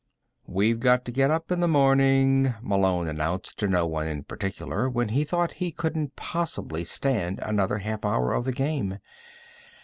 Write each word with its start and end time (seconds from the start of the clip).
"We've 0.47 0.79
got 0.79 1.05
to 1.05 1.11
get 1.11 1.29
up 1.29 1.51
in 1.51 1.59
the 1.59 1.67
morning," 1.67 2.55
Malone 2.63 3.07
announced 3.07 3.59
to 3.59 3.67
no 3.67 3.85
one 3.85 4.07
in 4.07 4.23
particular, 4.23 4.89
when 4.89 5.09
he 5.09 5.23
thought 5.23 5.51
he 5.53 5.71
couldn't 5.71 6.15
possibly 6.15 6.83
stand 6.83 7.37
another 7.43 7.77
half 7.77 8.03
hour 8.03 8.33
of 8.33 8.45
the 8.45 8.51
game. 8.51 8.97